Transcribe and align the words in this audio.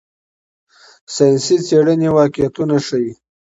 ساینسي 1.15 1.55
څېړنې 1.67 2.09
واقعیتونه 2.17 2.75
ښيي. 2.85 3.11